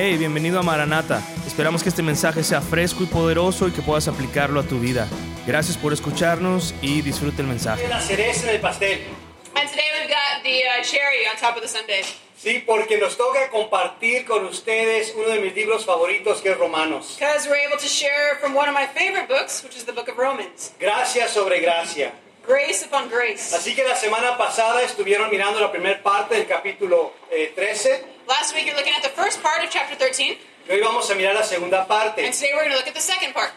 [0.00, 1.20] Hey, bienvenido a Maranata.
[1.44, 5.08] Esperamos que este mensaje sea fresco y poderoso y que puedas aplicarlo a tu vida.
[5.44, 7.88] Gracias por escucharnos y disfrute el mensaje.
[7.88, 9.00] la cereza en el pastel.
[9.56, 12.04] And today we've got the uh, cherry on top of the sundae.
[12.36, 17.16] Sí, porque nos toca compartir con ustedes uno de mis libros favoritos que es Romanos.
[17.18, 20.08] Because we're able to share from one of my favorite books, which is the book
[20.08, 20.74] of Romans.
[20.78, 22.12] Gracia sobre gracia.
[22.46, 23.52] Grace upon grace.
[23.52, 28.54] Así que la semana pasada estuvieron mirando la primera parte del capítulo eh, 13 Last
[28.54, 30.36] week you're looking at the first part of chapter 13,
[30.68, 32.22] y hoy vamos a mirar la segunda parte.
[32.22, 33.52] and today we're going to look at the second part.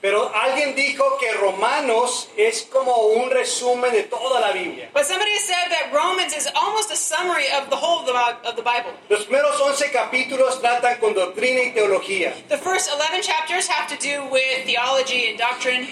[0.00, 4.88] Pero alguien dijo que Romanos es como un resumen de toda la Biblia.
[4.94, 8.56] But somebody said that Romans is almost a summary of the whole of the, of
[8.56, 8.92] the Bible.
[9.10, 12.32] Los primeros 11 capítulos tratan con doctrina y teología.
[12.48, 15.86] The first 11 chapters have to do with theology and doctrine,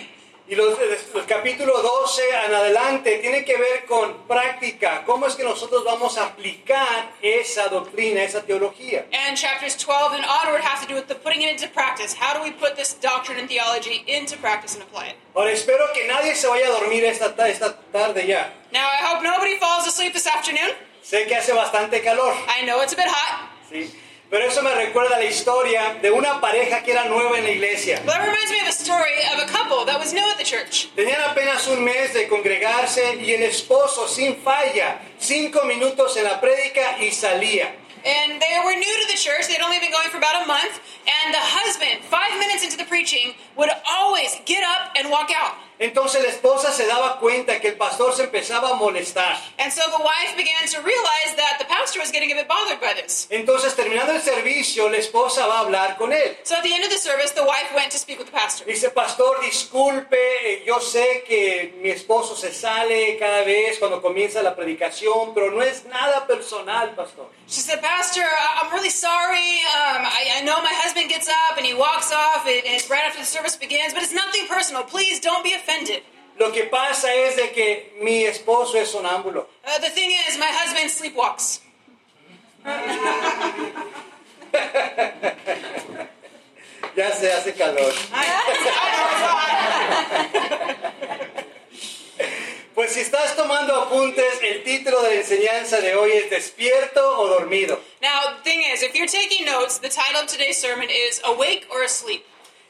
[0.49, 0.79] Y los,
[1.13, 5.03] los capítulos 12 en adelante tienen que ver con práctica.
[5.05, 9.07] ¿Cómo es que nosotros vamos a aplicar esa doctrina, esa teología?
[9.13, 12.15] and chapters 12 and onward have to do with the putting it into practice.
[12.15, 15.17] How do we put this doctrine and theology into practice and apply it?
[15.35, 18.53] Ahora espero que nadie se vaya a dormir esta, ta- esta tarde ya.
[18.73, 20.71] Now, I hope nobody falls asleep this afternoon.
[21.03, 23.91] Sé que hace bastante calor, I know it's a bit hot, ¿sí?
[24.31, 28.01] Pero eso me recuerda la historia de una pareja que era nueva en la iglesia.
[28.05, 30.45] but that reminds me of a story of a couple that was new at the
[30.45, 30.89] church.
[30.97, 36.41] Tenían apenas un mes de congregarse y el esposo sin falla, cinco minutos en la
[36.41, 37.73] prédica y salía.
[38.05, 39.49] And they were new to the church.
[39.49, 40.79] They'd only been going for about a month.
[41.11, 45.55] And the husband, five minutes into the preaching, would always get up and walk out.
[45.79, 49.37] Entonces la esposa se daba cuenta que el pastor se empezaba a molestar.
[49.59, 52.81] And so the wife began to realize that the pastor was getting a bit bothered
[52.81, 53.27] by this.
[53.31, 56.37] Entonces, terminando el servicio, la esposa va a hablar con él.
[56.45, 58.65] So at the end of the service, the wife went to speak with the pastor.
[58.65, 64.43] Dice, pastor, disculpe, eh, yo sé que mi esposo se sale cada vez cuando comienza
[64.43, 67.27] la predicación, pero no es nada personal, pastor.
[67.49, 69.61] She said, Pastor, I'm really sorry.
[69.71, 73.05] Um, I, I know my husband gets up and he walks off, and and right
[73.07, 74.83] after the service begins, but it's nothing personal.
[74.83, 75.66] Please don't be offended.
[76.39, 79.49] Lo que pasa es de que mi esposo es sonámbulo.
[79.65, 81.61] Uh, the thing is, my husband sleepwalks.
[86.97, 87.93] Ya se hace calor.
[92.75, 97.27] Pues si estás tomando apuntes, el título de la enseñanza de hoy es ¿Despierto o
[97.27, 97.81] dormido?
[98.03, 101.67] Now, the thing is, if you're taking notes, the title of today's sermon is Awake
[101.71, 102.23] or Asleep.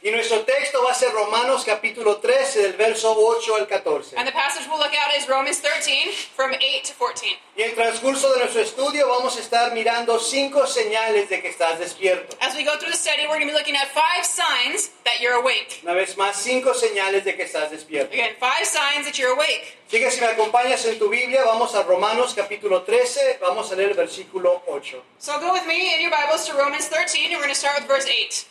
[0.07, 4.17] Y nuestro texto va a ser Romanos capítulo 13, del verso 8 al 14.
[4.17, 7.37] And the passage we'll look at is Romans 13, from 8 to 14.
[7.57, 11.49] Y en el transcurso de nuestro estudio vamos a estar mirando cinco señales de que
[11.49, 12.37] estás despierto.
[12.41, 15.21] As we go through the study, we're going to be looking at five signs that
[15.21, 15.81] you're awake.
[15.83, 18.13] Una vez más, cinco señales de que estás despierto.
[18.13, 19.77] Again, five signs that you're awake.
[19.89, 23.75] Así que si me acompañas en tu Biblia, vamos a Romanos capítulo 13, vamos a
[23.75, 25.03] leer el versículo 8.
[25.19, 27.81] So go with me in your Bibles to Romans 13, and we're going to start
[27.81, 28.47] with verse 8.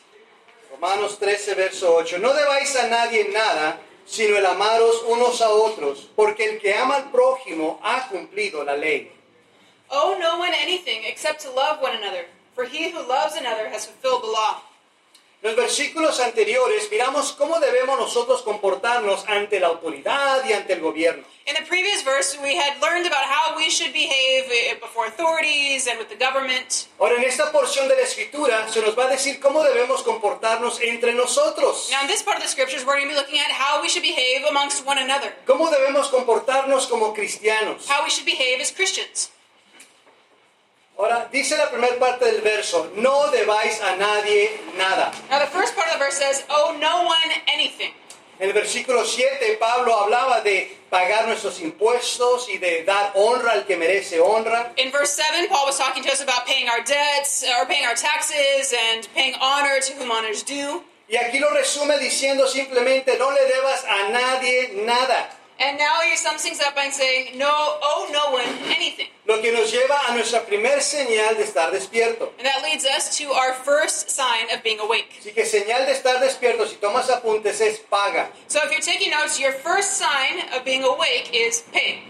[0.75, 2.19] Romanos 13, verso 8.
[2.19, 6.97] No debáis a nadie nada, sino el amaros unos a otros, porque el que ama
[6.97, 9.11] al prójimo ha cumplido la ley.
[9.89, 12.25] Owe no one anything except to love one another,
[12.55, 14.61] for he who loves another has fulfilled the law.
[15.45, 20.79] En los versículos anteriores miramos cómo debemos nosotros comportarnos ante la autoridad y ante el
[20.79, 21.23] gobierno.
[21.45, 25.85] In the previous verse, we had learned about how we should behave eh, before authorities
[25.87, 26.87] and with the government.
[26.97, 30.81] Ahora, en esta porción de la escritura se nos va a decir cómo debemos comportarnos
[30.81, 31.89] entre nosotros.
[31.91, 33.87] Now, in this part of the scriptures, we're going to be looking at how we
[33.87, 37.87] should behave amongst one another, ¿Cómo debemos comportarnos como cristianos?
[37.87, 39.29] how we should behave as Christians.
[40.97, 45.11] Ahora, dice la primera parte del verso, no debáis a nadie nada.
[45.29, 47.91] Now, the first part of the verse says, Owe no one anything.
[48.39, 53.65] En el versículo 7, Pablo hablaba de pagar nuestros impuestos y de dar honra al
[53.65, 54.73] que merece honra.
[54.77, 57.95] In verse 7, Paul was talking to us about paying our debts, or paying our
[57.95, 60.81] taxes, and paying honor to whom honors due.
[61.07, 65.29] Y aquí lo resume diciendo simplemente, no le debas a nadie nada.
[65.57, 69.07] And now he sums things up by saying, No, owe no one anything.
[69.25, 72.33] Lo que nos lleva a nuestra primer señal de estar despierto.
[72.37, 75.13] And that leads us to our first sign of being awake.
[75.19, 78.29] Así que señal de estar despierto, si tomas apuntes, es paga.
[78.47, 82.03] So if you're taking notes, your first sign of being awake is pay.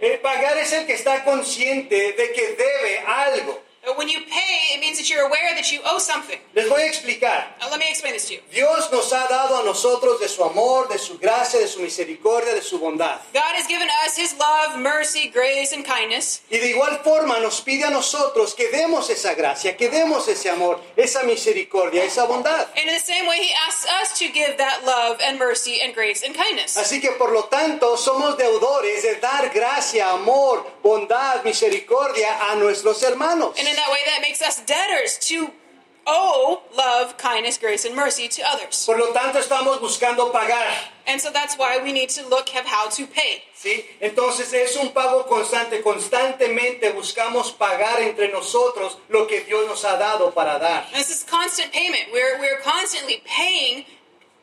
[0.00, 3.62] El pagar es el que está consciente de que debe algo.
[3.84, 6.38] When you pay, it means that you're aware that you owe something.
[6.54, 7.46] Les voy a explicar.
[7.60, 8.40] Uh, let me explain this to you.
[8.52, 12.54] Dios nos ha dado a nosotros de su amor, de su gracia, de su misericordia,
[12.54, 13.18] de su bondad.
[13.34, 16.42] God has given us His love, mercy, grace, and kindness.
[16.48, 20.48] Y de igual forma nos pide a nosotros que demos esa gracia, que demos ese
[20.48, 22.68] amor, esa misericordia, esa bondad.
[22.76, 25.92] And in the same way, He asks us to give that love and mercy and
[25.92, 26.76] grace and kindness.
[26.76, 33.02] Así que por lo tanto somos deudores de dar gracia, amor, bondad, misericordia a nuestros
[33.02, 33.58] hermanos.
[33.58, 35.50] And in that way, that makes us debtors to
[36.06, 38.84] owe love, kindness, grace, and mercy to others.
[38.84, 40.68] Por lo tanto, estamos buscando pagar.
[41.06, 43.42] And so that's why we need to look at how to pay.
[43.56, 43.84] ¿sí?
[44.00, 45.82] Entonces es un pago constante.
[45.82, 50.86] Constantemente buscamos pagar entre nosotros lo que Dios nos ha dado para dar.
[50.92, 52.12] This is constant payment.
[52.12, 53.84] We're, we're constantly paying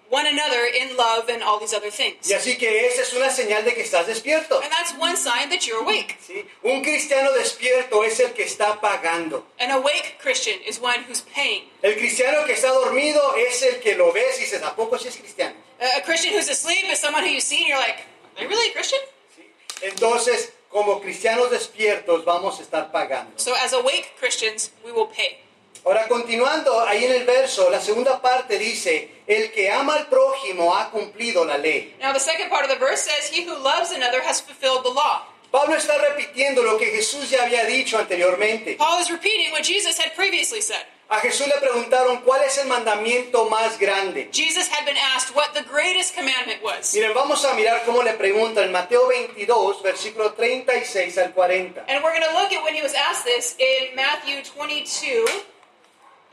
[0.10, 2.28] one another in love and all these other things.
[2.28, 4.60] Y así que esa es una señal de que estás despierto.
[4.62, 6.18] And that's one sign that you're awake.
[6.26, 6.46] ¿sí?
[6.64, 9.46] Un cristiano despierto es el que está pagando.
[9.60, 11.70] An awake Christian is one who's paying.
[11.82, 15.08] El cristiano que está dormido es el que lo ves y dices, ¿a poco sí
[15.08, 15.56] es cristiano?
[15.80, 18.00] A Christian who's asleep is someone who you see and you're like,
[18.36, 19.02] are they really a Christian?
[19.36, 19.44] ¿sí?
[19.82, 23.32] Entonces, como cristianos despiertos vamos a estar pagando.
[23.38, 25.38] So as awake Christians, we will pay.
[25.86, 30.76] Ahora, continuando ahí en el verso, la segunda parte dice, el que ama al prójimo
[30.76, 31.96] ha cumplido la ley.
[32.02, 34.94] Now the second part of the verse says, he who loves another has fulfilled the
[34.94, 35.26] law.
[35.52, 38.78] Pablo está repitiendo lo que Jesús ya había dicho anteriormente.
[38.78, 40.86] Paul is repeating what Jesus had previously said.
[41.12, 44.30] A Jesús le preguntaron cuál es el mandamiento más grande.
[44.32, 46.94] Jesus had been asked what the greatest commandment was.
[46.94, 51.86] Miren, vamos a mirar cómo le preguntan en Mateo 22, versículo 36 al 40.
[51.88, 55.26] And we're going to look at when he was asked this in Matthew 22,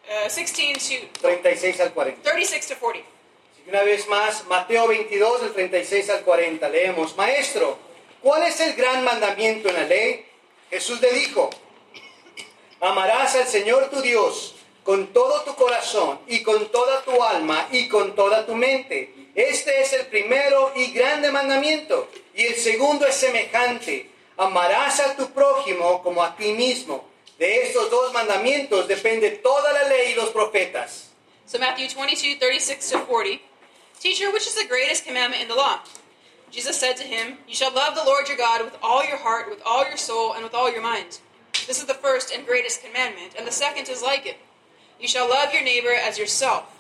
[0.09, 2.23] uh, 16 to 36 al 40.
[2.23, 3.05] 36 to 40.
[3.53, 7.79] Así que una vez más, Mateo 22, del 36 al 40, leemos, Maestro,
[8.23, 10.27] ¿cuál es el gran mandamiento en la ley?
[10.71, 11.51] Jesús le dijo,
[12.81, 14.55] amarás al Señor tu Dios
[14.87, 19.13] con todo tu corazón y con toda tu alma y con toda tu mente.
[19.35, 22.09] Este es el primero y grande mandamiento.
[22.35, 27.05] Y el segundo es semejante, amarás a tu prójimo como a ti mismo.
[27.39, 31.09] De estos dos mandamientos depende toda la ley y los profetas.
[31.45, 33.43] So Matthew 22, 36 to 40.
[34.01, 35.81] Teacher, which is the greatest commandment in the law?
[36.51, 39.51] Jesus said to him, You shall love the Lord your God with all your heart,
[39.51, 41.19] with all your soul, and with all your mind.
[41.67, 44.39] This is the first and greatest commandment, and the second is like it.
[45.01, 46.76] You shall love your neighbor as yourself.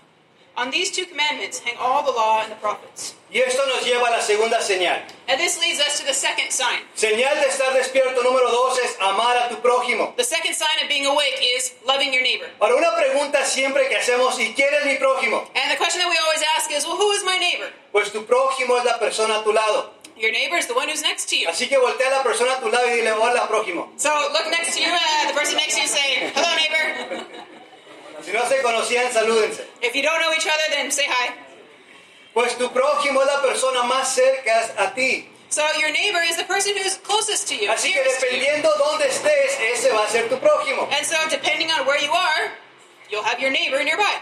[0.56, 3.14] On these two commandments hang all the law and the prophets.
[3.30, 5.02] Y esto nos lleva a la segunda señal.
[5.28, 6.80] And this leads us to the second sign.
[6.94, 10.14] Señal de estar despierto número dos es amar a tu prójimo.
[10.16, 12.48] The second sign of being awake is loving your neighbor.
[12.58, 15.46] Ahora, una pregunta siempre que hacemos, ¿y quién es mi prójimo?
[15.54, 17.70] And the question that we always ask is, well, who is my neighbor?
[17.92, 19.92] Pues tu prójimo es la persona a tu lado.
[20.16, 21.48] Your neighbor is the one who's next to you.
[21.50, 23.92] Así que voltea a la persona a tu lado y dile, hola prójimo.
[23.98, 27.26] So look next to you, uh, the person next to you, say, hello, neighbor.
[28.26, 29.64] Si no se conocían, salúdense.
[29.80, 31.32] If you don't know each other, then say hi.
[32.34, 35.30] Pues tu prójimo es la persona más cerca a ti.
[35.48, 39.60] So your neighbor is the person who's closest to you, Así que dependiendo dónde estés,
[39.72, 40.88] ese va a ser tu prójimo.
[40.90, 42.50] And so depending on where you are,
[43.08, 44.20] you'll have your neighbor nearby.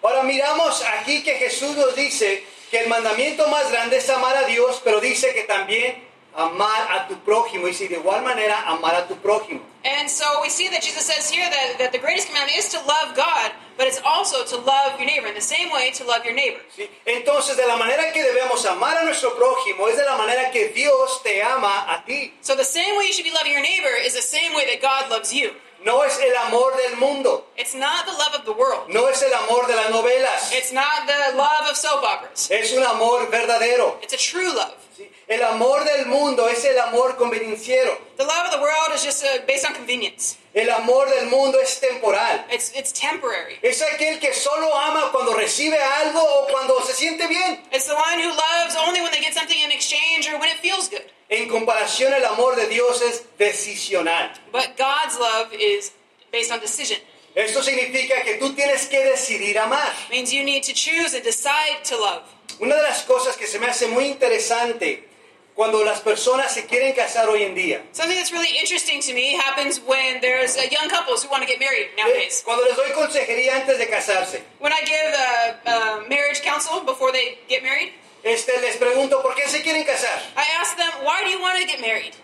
[0.00, 4.44] Ahora miramos aquí que Jesús nos dice que el mandamiento más grande es amar a
[4.44, 7.68] Dios, pero dice que también amar a tu prójimo.
[7.68, 9.60] Y si de igual manera amar a tu prójimo.
[9.84, 12.78] And so we see that Jesus says here that, that the greatest commandment is to
[12.78, 15.26] love God, but it's also to love your neighbor.
[15.26, 16.60] In the same way, to love your neighbor.
[16.74, 16.88] ¿sí?
[17.04, 20.68] Entonces, de la manera que debemos amar a nuestro prójimo es de la manera que
[20.68, 22.32] Dios te ama a ti.
[22.40, 24.80] So the same way you should be loving your neighbor is the same way that
[24.80, 25.52] God loves you.
[25.84, 28.88] No es el amor del mundo, It's not the love of the world.
[28.88, 32.50] no es el amor de las novelas, It's not the love of soap operas.
[32.50, 33.98] es un amor verdadero.
[34.02, 34.74] It's a true love.
[34.96, 35.10] ¿sí?
[35.28, 37.98] El amor del mundo es el amor convenenciero.
[38.16, 40.36] The love of the world is just uh, based on convenience.
[40.54, 42.44] El amor del mundo es temporal.
[42.50, 43.58] It's it's temporary.
[43.62, 47.60] Es aquel que solo ama cuando recibe algo o cuando se siente bien.
[47.72, 50.58] It's the one who loves only when they get something in exchange or when it
[50.62, 51.04] feels good.
[51.28, 54.32] En comparación, el amor de Dios es decisional.
[54.52, 55.92] But God's love is
[56.30, 56.98] based on decision.
[57.34, 59.92] Esto significa que tú tienes que decidir amar.
[60.10, 62.22] Means you need to choose and decide to love.
[62.60, 65.08] Una de las cosas que se me hace muy interesante
[65.54, 69.36] cuando las personas se quieren casar hoy en día, Something that's really interesting to me
[69.36, 72.02] happens when there's young couples who want to get married ¿eh?
[72.02, 72.42] nowadays.
[72.44, 77.12] cuando les doy consejería antes de casarse, When I give uh, uh, marriage counsel before
[77.12, 77.92] they get married,
[78.24, 80.18] este, les pregunto, ¿por qué se quieren casar?
[80.36, 82.14] I ask them, why do you want to get married?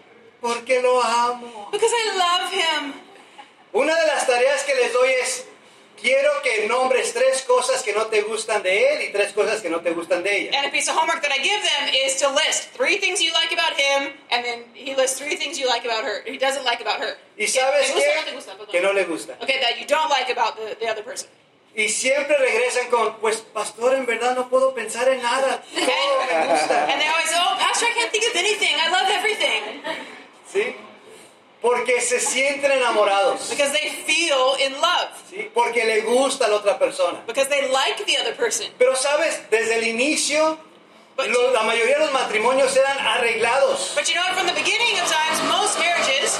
[0.41, 1.69] Porque lo amo.
[1.71, 2.95] Because I love him.
[3.73, 5.45] Una de las tareas que les doy es,
[6.01, 9.69] quiero que nombres tres cosas que no te gustan de él y tres cosas que
[9.69, 10.59] no te gustan de ella.
[10.59, 13.33] And a piece of homework that I give them is to list three things you
[13.33, 16.23] like about him, and then he lists three things you like about her.
[16.25, 17.17] He doesn't like about her.
[17.37, 18.71] ¿Y sabes qué?
[18.71, 19.37] Que no le gusta.
[19.43, 21.29] Okay, that you don't like about the, the other person.
[21.75, 25.63] Y siempre regresan con, pues pastor, en verdad no puedo pensar en nada.
[25.73, 26.85] Todo me gusta.
[26.91, 28.75] And they always say, oh, Pastor, I can't think of anything.
[28.77, 29.83] I love everything.
[30.53, 30.77] ¿Sí?
[31.63, 33.51] Porque se sienten enamorados.
[33.51, 35.11] Because they feel in love.
[35.31, 35.49] ¿Sí?
[35.55, 37.23] Porque le gusta a la otra persona.
[37.27, 38.67] Because they like the other person.
[38.79, 40.59] Pero sabes, desde el inicio,
[41.17, 43.93] But lo- you- la mayoría de los matrimonios eran arreglados.
[43.95, 44.35] But you know what?
[44.35, 46.39] From the beginning of times, most marriages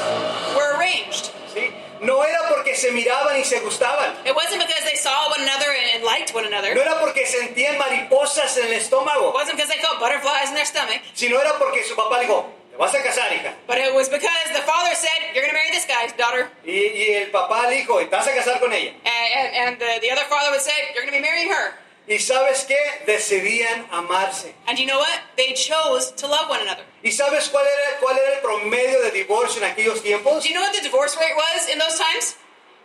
[0.57, 1.31] were arranged.
[1.55, 1.71] ¿sí?
[2.01, 4.15] No era porque se miraban y se gustaban.
[4.27, 6.75] It wasn't because they saw one another and, liked one another.
[6.75, 9.33] No It era porque sentían mariposas en el estómago.
[9.35, 11.01] wasn't because they felt butterflies in their stomach.
[11.15, 13.55] Sino era porque su papá dijo, te vas a casar, hija.
[13.67, 16.49] But it was because the father said, You're going to marry this guy's daughter.
[16.65, 18.93] Y, y el papá dijo, te vas a casar con ella.
[19.05, 21.75] And, and, and the, the other father would say, You're going to be marrying her.
[22.09, 22.77] Y sabes qué?
[23.07, 24.55] Decidían amarse.
[24.67, 25.21] And you know what?
[25.37, 26.85] They chose to love one another.
[27.03, 30.43] ¿Y sabes cuál era, cuál era el promedio de divorcio en aquellos tiempos?
[30.43, 32.37] Do you know what the divorce rate was in those times?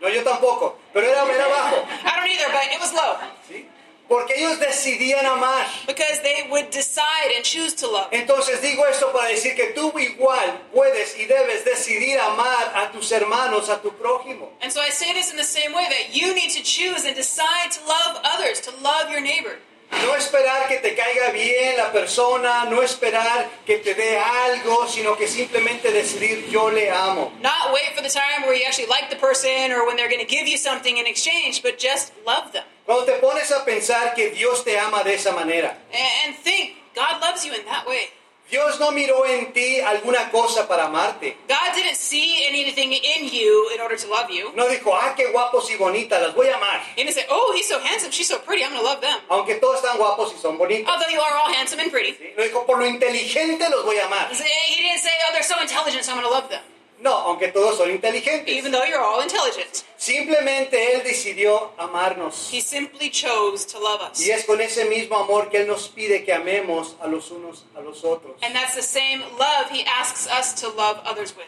[0.01, 1.87] No, yo tampoco, pero era, era bajo.
[2.05, 3.17] I don't either, but it was low.
[3.49, 3.65] ¿sí?
[4.07, 5.65] Porque ellos decidían amar.
[5.87, 8.09] Because they would decide and choose to love.
[8.11, 13.11] Entonces digo esto para decir que tú igual puedes y debes decidir amar a tus
[13.11, 14.49] hermanos, a tu prójimo.
[14.61, 17.15] And so I say this in the same way that you need to choose and
[17.15, 19.57] decide to love others, to love your neighbor.
[19.91, 25.15] No esperar que te caiga bien la persona, no esperar que te dé algo, sino
[25.15, 27.31] que simplemente decidir yo le amo.
[27.41, 30.25] Not wait for the time where you actually like the person or when they're going
[30.25, 32.63] to give you something in exchange, but just love them.
[32.85, 36.75] Cuando te pones a pensar que Dios te ama de esa manera, And and think,
[36.95, 38.09] God loves you in that way.
[38.55, 41.35] Dios no miró en ti alguna cosa para amarte.
[41.45, 44.53] God didn't see anything in you in order to love you.
[44.55, 46.79] No dijo, ah, qué guapos y bonitas, las voy a amar.
[46.95, 49.19] He didn't say, oh, he's so handsome, she's so pretty, I'm going to love them.
[49.27, 50.87] Aunque todos están guapos y son bonitos.
[50.87, 52.15] Although you are all handsome and pretty.
[52.37, 54.29] No dijo, por lo inteligente los voy a amar.
[54.31, 56.61] He didn't say, oh, they're so intelligent, so I'm going to love them.
[57.05, 58.51] No, aunque todos son inteligentes.
[58.51, 59.85] Even though you're all intelligent.
[59.95, 62.49] Simplemente Él decidió amarnos.
[62.51, 64.19] He simply chose to love us.
[64.19, 67.65] Y es con ese mismo amor que Él nos pide que amemos a los unos
[67.75, 68.41] a los otros.
[68.41, 71.45] And that's the same love he asks us to love others with.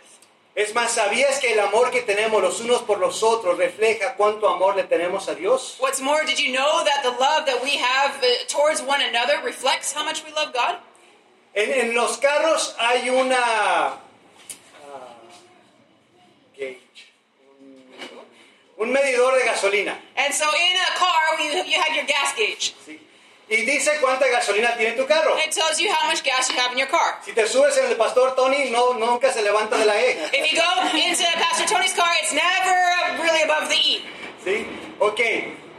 [0.53, 4.47] Es más, ¿sabías que el amor que tenemos los unos por los otros refleja cuánto
[4.47, 5.77] amor le tenemos a Dios?
[5.79, 9.41] What's more, did you know that the love that we have uh, towards one another
[9.43, 10.77] reflects how much we love God?
[11.55, 14.01] En, en los carros hay una
[16.57, 17.13] gauge,
[17.59, 19.97] un, un medidor de gasolina.
[20.17, 22.73] And so in a car, you, you have your gas gauge.
[22.85, 22.99] ¿sí?
[23.49, 25.37] Y dice cuánta gasolina tiene tu carro.
[25.37, 27.19] It tells you how much gas you have in your car.
[27.23, 30.17] Si te subes en el pastor Tony, no, nunca se levanta de la E.
[30.33, 34.01] If you go into Pastor Tony's car, it's never really above the E.
[34.43, 34.65] ¿Sí?
[34.99, 35.21] Ok.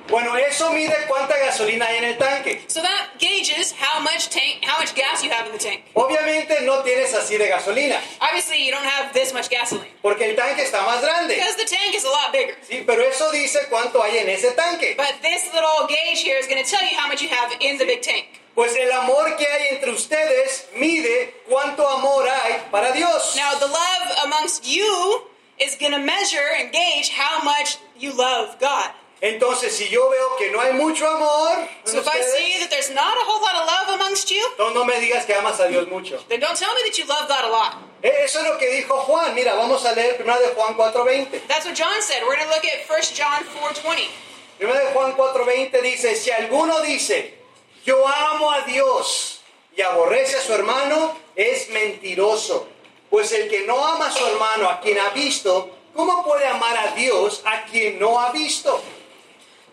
[0.09, 2.63] Bueno, eso mide cuánta gasolina hay en el tanque.
[2.67, 5.83] So that gauges how much tank, how much gas you have in the tank.
[5.95, 10.35] Obviamente no tienes así de gasolina, Obviously, you don't have this much gasoline porque el
[10.37, 11.35] tanque está más grande.
[11.37, 12.57] because the tank is a lot bigger.
[12.67, 14.95] Sí, pero eso dice cuánto hay en ese tanque.
[14.97, 17.77] But this little gauge here is going to tell you how much you have in
[17.77, 18.41] the big tank.
[18.55, 23.37] Pues el amor que hay entre ustedes mide cuánto amor hay para Dios.
[23.37, 25.23] Now, the love amongst you
[25.61, 28.91] is going to measure and gauge how much you love God.
[29.21, 32.71] Entonces, si yo veo que no hay mucho amor So if I ustedes, see that
[32.71, 35.59] there's not a whole lot of love amongst you, entonces no me digas que amas
[35.59, 36.23] a Dios mucho.
[36.29, 37.75] then don't tell me that you love God a lot.
[38.03, 39.35] Eh, Eso es lo que dijo Juan.
[39.35, 41.49] Mira, vamos a leer 1 de Juan 4:20.
[41.49, 42.23] That's what John said.
[42.23, 44.07] We're going to look at 1 John 4:20.
[44.61, 47.35] 1 de Juan 4:20 dice, si alguno dice,
[47.85, 49.41] yo amo a Dios
[49.77, 52.69] y aborrece a su hermano, es mentiroso.
[53.11, 56.77] Pues el que no ama a su hermano, a quien ha visto, ¿cómo puede amar
[56.77, 58.81] a Dios a quien no ha visto?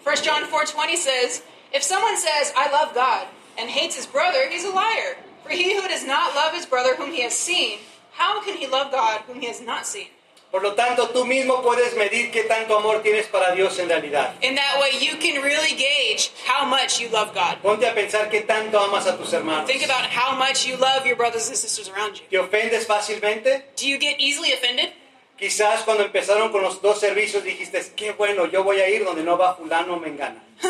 [0.05, 1.41] 1 John 4:20 says,
[1.73, 3.25] "If someone says, I love God,
[3.57, 5.17] and hates his brother, he's a liar.
[5.43, 7.79] For he who does not love his brother whom he has seen,
[8.13, 10.09] how can he love God whom he has not seen?"
[10.51, 14.35] Por lo tanto, tú mismo puedes medir qué tanto amor tienes para Dios en realidad.
[14.41, 17.57] In that way, you can really gauge how much you love God.
[17.63, 19.67] Ponte a pensar qué tanto amas a tus hermanos.
[19.67, 22.25] Think about how much you love your brothers and sisters around you.
[22.29, 23.63] ¿Te ofendes fácilmente?
[23.75, 24.93] Do you get easily offended?
[25.37, 29.21] Quizás cuando empezaron con los dos servicios dijiste, qué bueno, yo voy a ir donde
[29.21, 30.41] no va fulano mengana.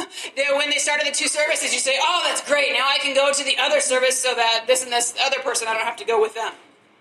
[0.57, 2.73] When they started the two services, you say, "Oh, that's great.
[2.73, 5.67] Now I can go to the other service so that this and this other person,
[5.67, 6.53] I don't have to go with them."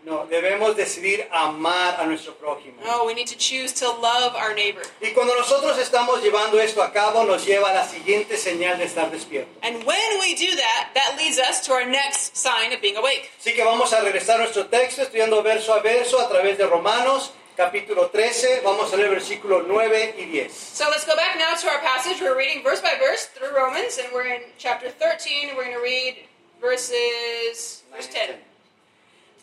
[0.04, 2.74] No, debemos decidir amar a nuestro prójimo.
[2.84, 4.82] No, we need to choose to love our neighbor.
[5.00, 8.84] Y cuando nosotros estamos llevando esto a cabo, nos lleva a la siguiente señal de
[8.84, 9.48] estar despierto.
[9.62, 13.30] And when we do that, that leads us to our next sign of being awake.
[13.40, 16.66] Así que vamos a regresar a nuestro texto, estudiando verso a verso a través de
[16.66, 18.60] Romanos, capítulo 13.
[18.64, 20.52] Vamos a leer versículos 9 y 10.
[20.52, 22.20] So let's go back now to our passage.
[22.20, 25.76] We're reading verse by verse through Romans, and we're in chapter 13, and we're going
[25.76, 26.16] to read
[26.60, 28.38] verses verse 10.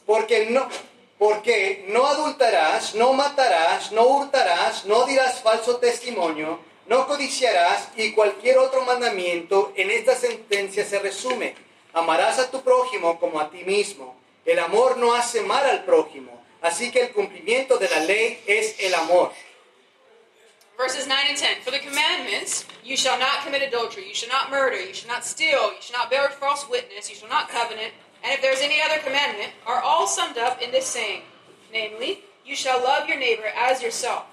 [0.05, 0.67] Porque no,
[1.17, 8.57] porque no adulterarás, no matarás, no hurtarás, no dirás falso testimonio, no codiciarás y cualquier
[8.57, 11.55] otro mandamiento en esta sentencia se resume.
[11.93, 14.15] Amarás a tu prójimo como a ti mismo.
[14.45, 18.75] El amor no hace mal al prójimo, así que el cumplimiento de la ley es
[18.79, 19.31] el amor.
[20.77, 21.63] Verses 9 and 10.
[21.63, 25.23] For the commandments, you shall not commit adultery, you shall not murder, you shall not
[25.23, 28.61] steal, you shall not bear false witness, you shall not covenant, and if there is
[28.61, 31.21] any other commandment, are all summed up in this saying,
[31.71, 34.25] namely, you shall love your neighbor as yourself.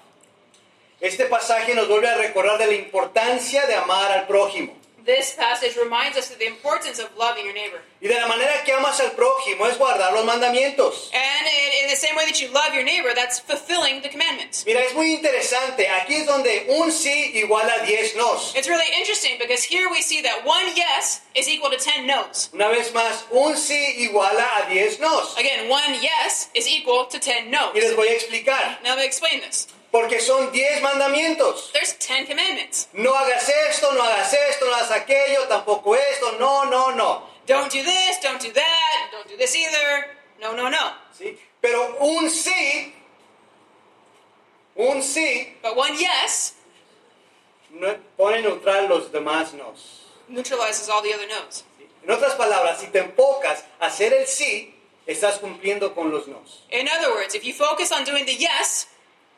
[1.01, 4.78] Este pasaje nos vuelve a recordar de la importancia de amar al prójimo.
[5.09, 7.81] This passage reminds us of the importance of loving your neighbor.
[7.99, 11.09] Y de la manera que amas al prójimo es guardar los mandamientos.
[11.11, 14.63] And in, in the same way that you love your neighbor, that's fulfilling the commandments.
[14.67, 15.87] Mira, es muy interesante.
[15.87, 18.53] Aquí es donde un sí iguala a 10 nos.
[18.55, 22.51] It's really interesting because here we see that one yes is equal to 10 no's.
[22.53, 25.35] Una vez más, un sí iguala a 10 nos.
[25.39, 27.73] Again, one yes is equal to 10 no's.
[27.73, 28.77] Y les voy a explicar.
[28.83, 29.69] Now let me explain this.
[29.91, 31.71] Porque son 10 mandamientos.
[31.73, 32.87] There's 10 commandments.
[32.93, 37.27] No hagas esto, no hagas esto, no hagas aquello, tampoco esto, no, no, no.
[37.47, 40.05] Don't do this, don't do that, don't do this either.
[40.39, 40.93] No, no, no.
[41.17, 41.35] ¿Sí?
[41.59, 42.93] Pero un sí,
[44.75, 46.53] un sí, But one yes
[47.71, 50.05] no- pone neutral los demás nos.
[50.29, 51.63] neutralizes all the other no's.
[52.03, 54.73] En otras palabras, si te enfocas a hacer el sí,
[55.05, 56.63] estás cumpliendo con los nos.
[56.71, 58.87] In other words, if you focus on doing the yes,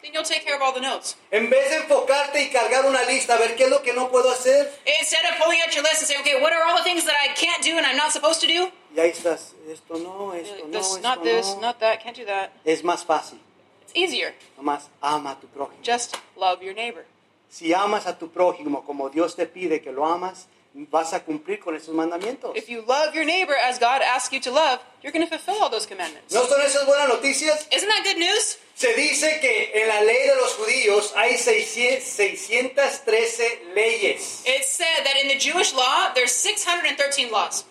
[0.01, 1.15] then you'll take care of all the no's.
[1.31, 4.09] En vez de enfocarte y cargar una lista, a ver qué es lo que no
[4.09, 6.83] puedo hacer, Instead of pulling out your list and saying, okay, what are all the
[6.83, 8.71] things that I can't do and I'm not supposed to do?
[8.95, 9.53] y ahí estás.
[9.69, 11.61] Esto no, esto Like, no, this, esto not this, no.
[11.61, 12.51] not that, can't do that.
[12.65, 13.39] Es más fácil.
[13.83, 14.33] It's easier.
[14.57, 15.81] Nomás ama a tu prójimo.
[15.83, 17.05] Just love your neighbor.
[17.49, 21.59] Si amas a tu prójimo como Dios te pide que lo amas, vas a cumplir
[21.59, 22.55] con esos mandamientos.
[22.55, 25.61] If you love your neighbor as God asks you to love, you're going to fulfill
[25.61, 26.33] all those commandments.
[26.33, 27.67] ¿No son esas buenas noticias?
[27.71, 28.57] Isn't that good news?
[28.75, 34.43] Se dice que en la ley de los judíos hay 600 613 leyes.
[34.45, 37.65] It's said that in the Jewish law, there's 613 laws.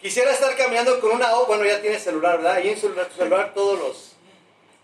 [0.00, 2.56] Quisiera estar caminando con una O, bueno, ya tienes celular, ¿verdad?
[2.56, 4.12] Ahí en su celular todos los...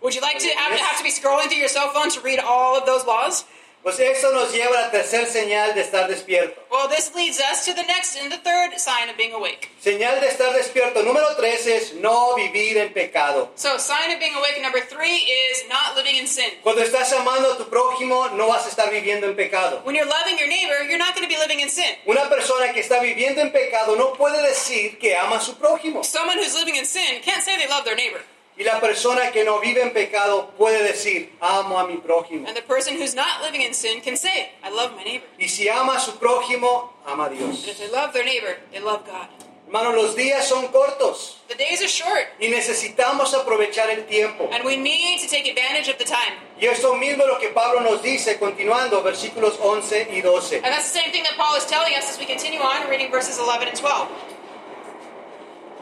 [0.01, 2.39] Would you like to have, have to be scrolling through your cell phone to read
[2.39, 3.45] all of those laws?
[3.83, 6.63] Pues eso nos lleva a la tercer señal de estar despierto.
[6.71, 9.69] Well, this leads us to the next and the third sign of being awake.
[9.83, 13.51] Señal de estar despierto número tres es no vivir en pecado.
[13.55, 16.49] So, sign of being awake number three is not living in sin.
[16.63, 19.81] Cuando estás amando a tu prójimo, no vas a estar viviendo en pecado.
[19.83, 21.93] When you're loving your neighbor, you're not going to be living in sin.
[22.05, 26.05] Una persona que está viviendo en pecado no puede decir que ama a su prójimo.
[26.05, 28.21] Someone who's living in sin can't say they love their neighbor.
[28.57, 32.47] Y la persona que no vive en pecado puede decir, amo a mi prójimo.
[32.47, 35.25] And the person who's not living in sin can say, I love my neighbor.
[35.39, 37.61] Y si ama a su prójimo, ama a Dios.
[37.63, 39.27] And if they love their neighbor, they love God.
[39.65, 44.47] Hermano, los días son cortos The days are short, y necesitamos aprovechar el tiempo.
[44.51, 46.37] and we need to take advantage of the time.
[46.61, 50.57] Y esto mismo es lo que Pablo nos dice, continuando, versículos 11 y 12.
[50.57, 53.09] And that's the same thing that Paul is telling us as we continue on reading
[53.09, 54.07] verses 11 and 12.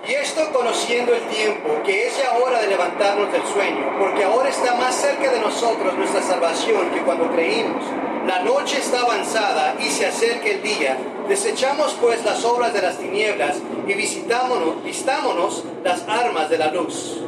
[0.08, 4.50] Y esto conociendo el tiempo, que es ya hora de levantarnos del sueño, porque ahora
[4.50, 7.84] está más cerca de nosotros nuestra salvación que cuando creímos.
[8.26, 10.98] La noche está avanzada y se acerca el día.
[11.28, 17.20] Desechamos pues las obras de las tinieblas y visitámonos, vistámonos las armas de la luz.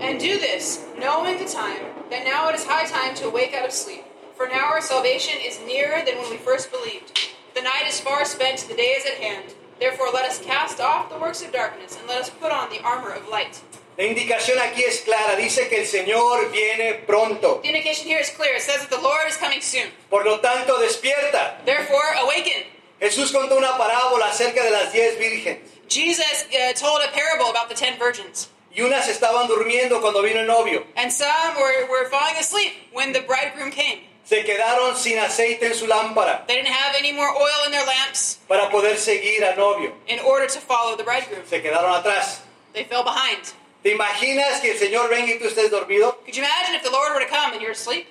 [0.00, 3.66] And do this, knowing the time, that now it is high time to awake out
[3.66, 4.04] of sleep.
[4.36, 7.18] For now our salvation is nearer than when we first believed.
[7.54, 9.54] The night is far spent, the day is at hand.
[9.78, 12.80] Therefore let us cast off the works of darkness, and let us put on the
[12.82, 13.60] armor of light.
[13.98, 17.60] La indicación aquí es clara, dice que el Señor viene pronto.
[17.62, 18.56] The indication here is clear.
[18.56, 19.88] It says that the Lord is coming soon.
[20.10, 21.64] Por lo tanto, despierta.
[21.64, 22.64] Therefore, awaken.
[23.00, 25.60] Jesús contó una parábola acerca de las diez vírgenes.
[25.88, 28.48] Jesus uh, told a parable about the ten virgins.
[28.74, 30.84] Y unas estaban durmiendo cuando vino el novio.
[30.96, 34.00] And some were, were falling asleep when the bridegroom came.
[34.26, 37.86] Se quedaron sin aceite en su lámpara They didn't have any more oil in their
[37.86, 39.92] lamps para poder seguir al novio.
[40.08, 41.46] in order to follow the bridegroom.
[41.48, 42.40] Se quedaron atrás.
[42.72, 43.52] They fell behind.
[43.84, 46.16] ¿Te imaginas que el Señor venga y tú estés dormido?
[46.24, 48.06] Could you imagine if the Lord were to come and you're asleep?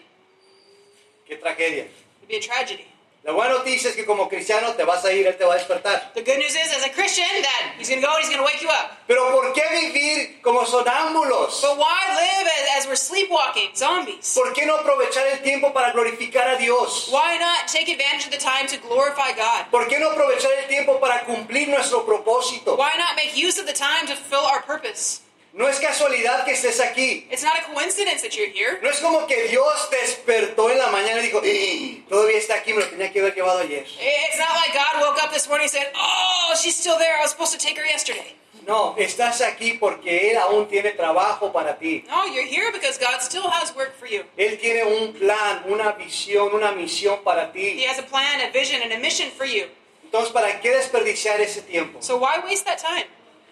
[1.28, 1.86] Qué tragedia.
[2.22, 2.86] It'd be a tragedy.
[3.26, 5.58] La buena noticia es que como cristiano te vas a ir, Él te va a
[5.58, 6.12] despertar.
[6.14, 8.38] The good news is, as a Christian, that He's going to go and He's going
[8.38, 8.92] to wake you up.
[9.08, 11.60] Pero ¿por qué vivir como sonámbulos?
[11.60, 14.32] But why live as, as we're sleepwalking, zombies?
[14.36, 17.10] ¿Por qué no aprovechar el tiempo para glorificar a Dios?
[17.12, 19.72] Why not take advantage of the time to glorify God?
[19.72, 22.78] ¿Por qué no aprovechar el tiempo para cumplir nuestro propósito?
[22.78, 25.25] Why not make use of the time to fulfill our purpose?
[25.56, 27.28] No es casualidad que estés aquí.
[27.32, 28.78] It's not a coincidence that you're here.
[28.82, 32.74] No es como que Dios despertó en la mañana y dijo, "Eh, todavía está aquí,
[32.74, 33.84] me lo tenía que haber llevado ayer.
[33.88, 37.16] It's not like God woke up this morning and said, Oh, she's still there.
[37.18, 38.36] I was supposed to take her yesterday.
[38.68, 42.04] No, estás aquí porque Él aún tiene trabajo para ti.
[42.10, 44.26] No, you're here because God still has work for you.
[44.38, 47.86] Él tiene un plan, una visión, una misión para He ti.
[47.86, 49.68] has a plan, a vision, and a mission for you.
[50.04, 52.02] Entonces, ¿para qué desperdiciar ese tiempo?
[52.02, 53.06] So why waste that time?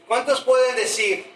[0.08, 1.32] ¿Cuántos pueden decir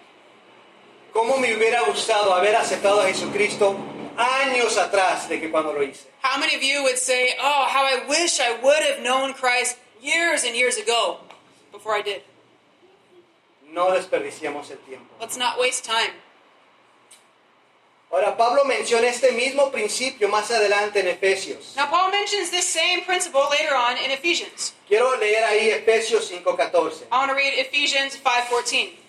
[1.18, 3.76] cómo me hubiera gustado haber aceptado a Jesucristo
[4.16, 6.08] años atrás de que cuando lo hice?
[6.22, 9.78] How many of you would say, Oh, how I wish I would have known Christ
[10.00, 11.22] years and years ago
[11.72, 12.22] before I did?
[13.74, 15.16] No desperdiciamos el tiempo.
[15.20, 16.14] Let's not waste time.
[18.12, 21.76] Ahora, Pablo menciona este mismo principio más adelante en Efesios.
[21.76, 24.74] Now, Paul mentions this same principle later on in Ephesians.
[24.88, 27.08] Quiero leer ahí Efesios 5:14.
[27.12, 29.07] I want to read Ephesians 5:14.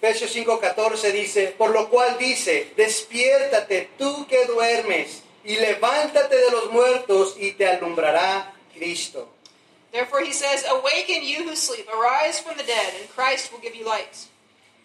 [0.00, 6.72] Efesios 5:14 dice, por lo cual dice, despiértate tú que duermes y levántate de los
[6.72, 9.28] muertos y te alumbrará Cristo.
[9.92, 13.76] Therefore, he says, Awaken you who sleep, arise from the dead, and Christ will give
[13.76, 14.14] you light.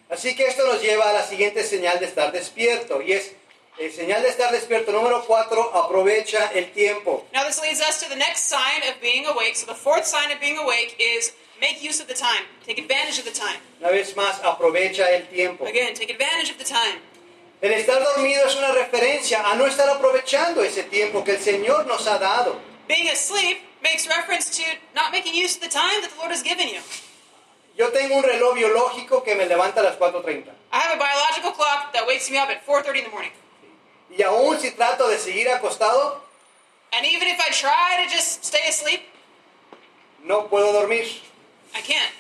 [0.10, 3.32] Así que esto nos lleva a la siguiente señal de estar despierto y es
[3.78, 7.26] el señal de estar despierto número 4, aprovecha el tiempo.
[7.34, 9.56] Now, this leads us to the next sign of being awake.
[9.56, 13.20] So, the fourth sign of being awake is make use of the time, take advantage
[13.20, 13.60] of the time.
[13.82, 15.66] Una vez más, aprovecha el tiempo.
[15.66, 17.02] Again, take advantage of the time.
[17.62, 21.86] El estar dormido es una referencia a no estar aprovechando ese tiempo que el Señor
[21.88, 22.60] nos ha dado.
[22.88, 26.44] Being asleep makes reference to not making use of the time that the Lord has
[26.44, 26.82] given you.
[27.78, 30.54] Yo tengo un reloj biológico que me levanta a las 4.30.
[30.72, 33.32] I have a biological clock that wakes me up at 4:30 in the morning.
[34.18, 36.24] Y aún si trato de seguir acostado,
[36.92, 39.02] And even if I try to just stay asleep,
[40.24, 41.06] no puedo dormir.
[41.74, 42.12] I can't.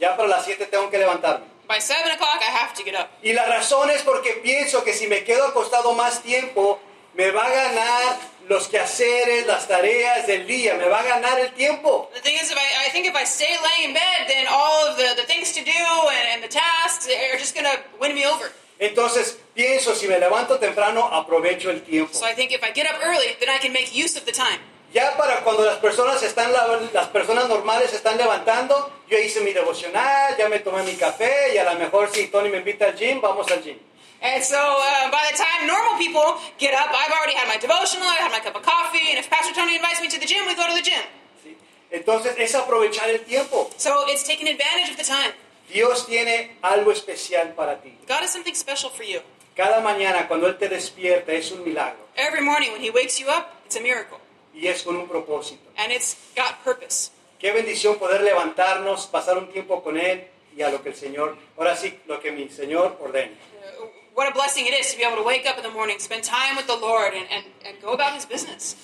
[0.00, 1.46] Ya para las 7 tengo que levantarme.
[1.68, 3.08] By 7 o'clock, I have to get up.
[3.22, 6.80] Y la razón es porque pienso que si me quedo acostado más tiempo,
[7.14, 11.52] me va a ganar los quehaceres, las tareas del día, me va a ganar el
[11.52, 12.10] tiempo.
[12.14, 14.88] The thing is, if I, I think if I stay laying in bed, then all
[14.88, 18.16] of the, the things to do and, and the tasks are just going to win
[18.16, 18.50] me over.
[18.80, 22.12] Entonces pienso, si me levanto temprano, aprovecho el tiempo.
[22.14, 24.32] So I think if I get up early, then I can make use of the
[24.32, 24.60] time.
[24.92, 29.40] Ya para cuando las personas están la- las personas normales se están levantando, yo hice
[29.40, 32.86] mi devocional, ya me tomé mi café y a lo mejor si Tony me invita
[32.86, 33.78] al gym, vamos al gym.
[34.22, 38.06] And so uh, by the time normal people get up, I've already had my devotional,
[38.08, 40.44] I had my cup of coffee, and if Pastor Tony invites me to the gym,
[40.46, 41.00] we go to the gym.
[41.44, 41.56] ¿sí?
[41.92, 43.70] Entonces es aprovechar el tiempo.
[43.78, 45.32] So it's taking advantage of the time.
[45.72, 47.96] Dios tiene algo especial para ti.
[48.08, 49.20] God has something special for you.
[49.60, 53.26] Cada mañana cuando Él te despierta es un milagro Every morning when He wakes you
[53.28, 54.16] up, it's a miracle.
[54.54, 55.60] y es con un propósito.
[55.76, 57.10] And it's got purpose.
[57.38, 60.24] Qué bendición poder levantarnos, pasar un tiempo con Él
[60.56, 63.32] y a lo que el Señor, ahora sí, lo que mi Señor ordene.
[63.78, 65.98] Uh, What a blessing it is to be able to wake up in the morning,
[66.00, 68.76] spend time with the Lord, and, and, and go about His business.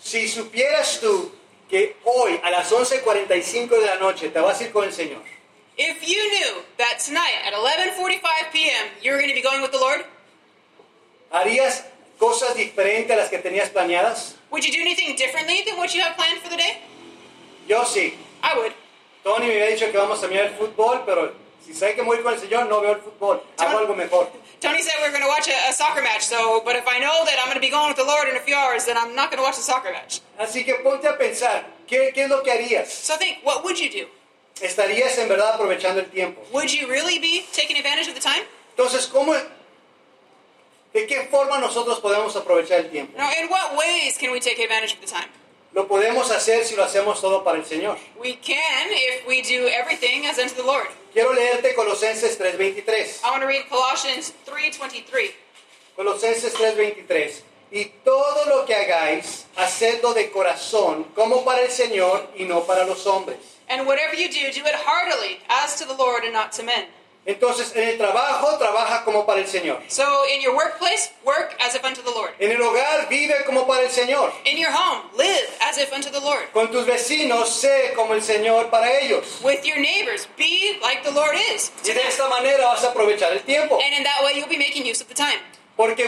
[0.00, 1.32] Si supieras tú
[1.68, 5.22] que hoy a las 11.45 de la noche te vas a ir con el Señor,
[5.76, 8.88] If you knew that tonight at 11:45 p.m.
[9.02, 10.04] you're going to be going with the Lord,
[11.32, 11.84] ¿harías
[12.18, 14.36] cosas diferentes a las que tenías planeadas?
[14.52, 16.78] would you do anything differently than what you have planned for the day?
[17.66, 18.14] Yo sí.
[18.42, 18.72] I would.
[19.24, 22.18] Tony me había dicho que vamos a mirar el fútbol, pero si sé que voy
[22.22, 23.42] con el Señor, no veo el fútbol.
[23.56, 24.30] Hago algo mejor.
[24.60, 26.98] Tony said we were going to watch a, a soccer match, so but if I
[26.98, 28.96] know that I'm going to be going with the Lord in a few hours, then
[28.96, 30.20] I'm not going to watch the soccer match.
[30.38, 32.88] Así que ponte a pensar, ¿qué, qué es lo que harías?
[32.88, 34.06] So think, what would you do?
[34.60, 36.42] ¿Estarías en verdad aprovechando el tiempo?
[36.52, 38.44] Would you really be taking advantage of the time?
[38.76, 39.34] Entonces, ¿cómo,
[40.92, 43.16] ¿de qué forma nosotros podemos aprovechar el tiempo?
[43.16, 45.28] Now, in what ways can we take advantage of the time?
[45.72, 47.96] Lo podemos hacer si lo hacemos todo para el Señor.
[48.18, 50.88] We can if we do everything as unto the Lord.
[51.14, 53.20] Quiero leerte Colosenses 3:23.
[53.24, 55.32] I want to read Colossians 3:23.
[55.96, 57.42] Colosenses 3:23.
[57.70, 62.84] Y todo lo que hagáis, hacedlo de corazón, como para el Señor y no para
[62.84, 63.38] los hombres.
[63.68, 66.88] And whatever you do, do it heartily, as to the Lord and not to men.
[67.24, 69.80] Entonces, en el trabajo, trabaja como para el Señor.
[69.86, 70.02] So
[70.34, 72.32] in your workplace, work as if unto the Lord.
[72.40, 74.32] En el hogar, vive como para el Señor.
[74.44, 76.50] In your home, live as if unto the Lord.
[76.52, 79.40] Con tus vecinos, sé como el Señor para ellos.
[79.44, 81.70] With your neighbors, be like the Lord is.
[81.84, 83.78] Y de esta manera vas a aprovechar el tiempo.
[83.80, 85.38] And in that way, you'll be making use of the time.
[85.76, 86.04] Porque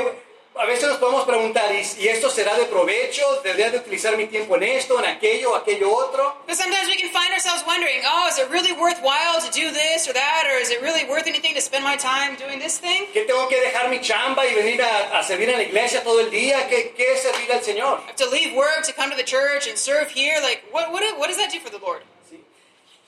[0.56, 3.40] a veces nos podemos preguntar, ¿y, esto será de provecho?
[3.42, 6.36] ¿Debería de utilizar mi tiempo en esto, en aquello, aquello otro?
[6.46, 10.08] But sometimes we can find ourselves wondering, oh, is it really worthwhile to do this
[10.08, 10.46] or that?
[10.46, 13.06] Or is it really worth anything to spend my time doing this thing?
[13.12, 16.20] ¿Que tengo que dejar mi chamba y venir a, a servir en la iglesia todo
[16.20, 16.68] el día?
[16.68, 18.00] ¿Qué, qué es servir al Señor?
[18.04, 20.40] I have to leave work to come to the church and serve here.
[20.40, 22.02] Like, what, what, what does that do for the Lord?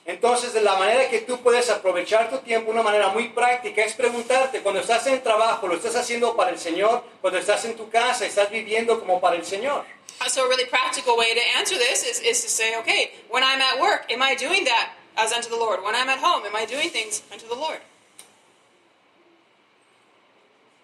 [0.07, 3.95] Entonces, de la manera que tú puedes aprovechar tu tiempo, una manera muy práctica, es
[3.95, 7.03] preguntarte, cuando estás en trabajo, ¿lo estás haciendo para el Señor?
[7.21, 9.85] Cuando estás en tu casa, ¿estás viviendo como para el Señor?
[10.29, 13.61] So a really practical way to answer this is, is to say, okay, when I'm
[13.61, 15.83] at work, am I doing that as unto the Lord?
[15.83, 17.81] When I'm at home, am I doing things unto the Lord?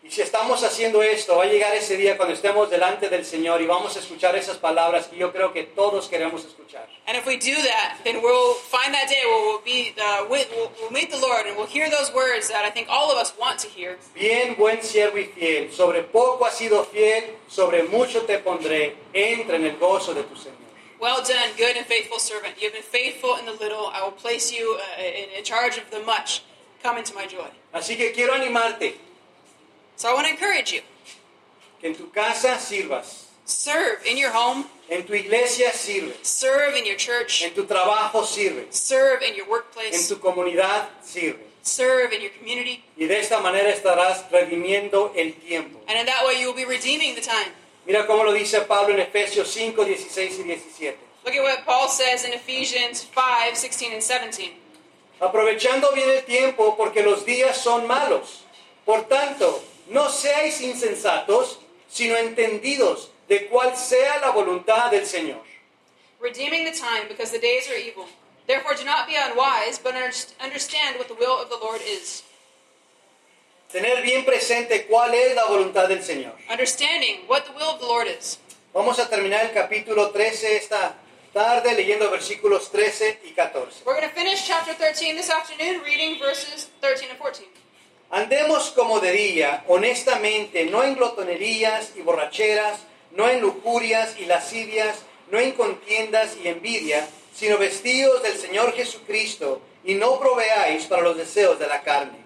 [0.05, 3.63] Y si estamos haciendo esto, va a llegar ese día cuando estemos delante del Señor
[3.63, 6.89] y vamos a escuchar esas palabras que yo creo que todos queremos escuchar.
[7.07, 10.49] And if we do that, then we'll find that day where we'll be uh, with,
[10.57, 13.17] we'll, we'll meet the Lord and we'll hear those words that I think all of
[13.17, 13.97] us want to hear.
[14.15, 19.55] Bien, buen siervo y fiel, sobre poco has sido fiel, sobre mucho te pondré, entra
[19.55, 20.59] en el gozo de tu Señor.
[20.99, 22.55] Well done, good and faithful servant.
[22.61, 23.91] You have been faithful in the little.
[23.93, 26.43] I will place you uh, in, in charge of the much.
[26.83, 27.49] Come into my joy.
[27.73, 28.97] Así que quiero animarte,
[29.97, 30.81] So I want to encourage you.
[31.81, 36.87] que en tu casa sirvas, Serve in your home, en tu iglesia sirves, serve in
[36.87, 41.41] your church, en tu trabajo sirves, serve in your en workplace, tu comunidad sirves.
[41.63, 45.81] serve in your community, Y de esta manera estarás redimiendo el tiempo.
[45.89, 47.53] and in that way you will be redeeming the time.
[47.85, 50.97] Mira cómo lo dice Pablo en Efesios 5, 16 y 17.
[51.25, 54.53] Look at what Paul says in Ephesians 5 16 and 17.
[55.21, 58.45] Aprovechando bien el tiempo porque los días son malos.
[58.85, 65.43] Por tanto, no seáis insensatos, sino entendidos de cuál sea la voluntad del Señor.
[66.21, 68.07] Redeeming the time because the days are evil.
[68.47, 72.23] Therefore, do not be unwise, but underst- understand what the will of the Lord is.
[73.71, 76.35] Tener bien presente cuál es la voluntad del Señor.
[76.51, 78.39] Understanding what the will of the Lord is.
[78.75, 80.95] Vamos a terminar el capítulo 13 esta
[81.33, 83.83] tarde leyendo versículos 13 y 14.
[83.87, 87.47] We're going to finish chapter 13 this afternoon, reading verses 13 and 14.
[88.13, 92.81] Andemos como de día, honestamente, no en glotonerías y borracheras,
[93.13, 94.99] no en lujurias y lascivias,
[95.31, 101.17] no en contiendas y envidia, sino vestidos del Señor Jesucristo, y no proveáis para los
[101.17, 102.23] deseos de la carne.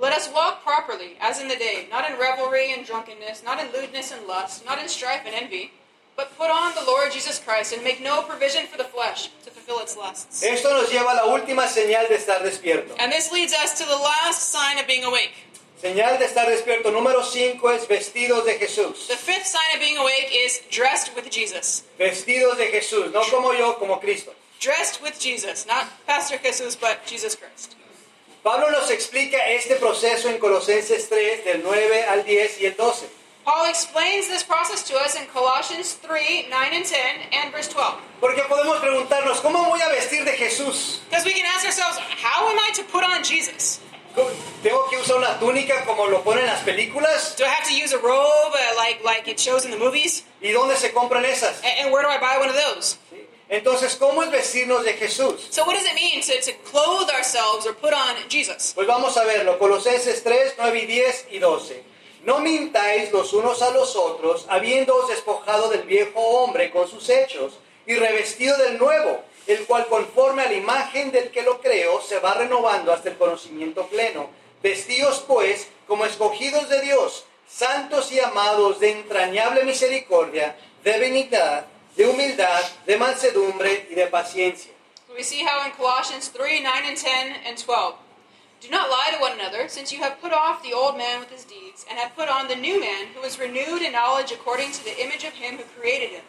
[0.00, 3.70] Let us walk properly, as in the day, not in revelry and drunkenness, not in
[3.72, 5.70] lewdness and lust, not in strife and envy,
[6.16, 9.50] but put on the Lord Jesus Christ and make no provision for the flesh to
[9.50, 10.42] fulfill its lusts.
[10.42, 12.96] Esto nos lleva a la última señal de estar despierto.
[12.98, 15.32] And this leads us to the last sign of being awake.
[15.80, 19.08] Señal de estar despierto número 5 es vestidos de Jesús.
[19.08, 21.84] The fifth sign of being awake is dressed with Jesus.
[21.98, 24.32] Vestidos de Jesús, no como yo, como Cristo.
[24.58, 27.76] Dressed with Jesus, not Pastor Jesus, but Jesus Christ.
[28.42, 33.06] Pablo nos explica este proceso en Colosenses 3, del 9 al 10 y el 12.
[33.66, 36.98] Paul explains this process to us in Colossians 3 9 and 10
[37.32, 37.98] and verse 12.
[38.20, 41.00] Porque podemos preguntarnos, ¿cómo voy a vestir de Jesús?
[41.10, 43.80] Because we can ask ourselves, how am I to put on Jesus?
[44.62, 47.34] ¿Tengo que usar una túnica como lo ponen en las películas?
[47.36, 50.22] Do I have to use a robe uh, like, like it shows in the movies?
[50.40, 51.60] ¿Y dónde se compran esas?
[51.64, 52.98] And, and where do I buy one of those?
[53.50, 55.48] Entonces, ¿cómo es vestirnos de Jesús?
[55.50, 58.74] So, what does it mean to, to clothe ourselves or put on Jesus?
[58.74, 61.95] Pues vamos a verlo, Colosenses 3, 9 y 10 y 12.
[62.26, 67.52] No mintáis los unos a los otros, habiéndoos despojado del viejo hombre con sus hechos,
[67.86, 72.18] y revestido del nuevo, el cual conforme a la imagen del que lo creó, se
[72.18, 74.28] va renovando hasta el conocimiento pleno.
[74.60, 82.08] Vestíos pues como escogidos de Dios, santos y amados de entrañable misericordia, de benignidad, de
[82.08, 84.72] humildad, de mansedumbre y de paciencia.
[85.16, 88.05] We see how in Colossians 3 9 and 10 and 12.
[88.60, 91.30] Do not lie to one another, since you have put off the old man with
[91.30, 94.72] his deeds, and have put on the new man, who is renewed in knowledge according
[94.72, 96.24] to the image of him who created him.